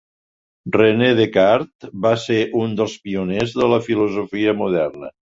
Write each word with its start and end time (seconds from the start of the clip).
René 0.75 1.09
Descartes 1.17 1.91
va 2.05 2.13
ser 2.23 2.37
un 2.61 2.73
dels 2.79 2.95
pioners 3.03 3.53
de 3.59 3.67
la 3.75 3.79
filosofia 3.89 4.55
moderna. 4.63 5.11